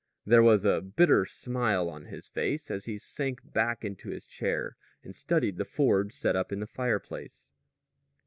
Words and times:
There 0.25 0.41
was 0.41 0.65
a 0.65 0.81
bitter 0.81 1.25
smile 1.25 1.87
on 1.87 2.05
his 2.05 2.27
face 2.27 2.71
as 2.71 2.85
he 2.85 2.97
sank 2.97 3.41
back 3.53 3.85
into 3.85 4.09
his 4.09 4.25
chair 4.25 4.75
and 5.03 5.13
studied 5.15 5.57
the 5.57 5.63
forge 5.63 6.11
set 6.11 6.35
up 6.35 6.51
in 6.51 6.59
the 6.59 6.65
fireplace. 6.65 7.53